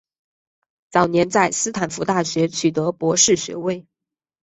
[0.89, 3.85] 早年在斯坦福大学取得博士学位。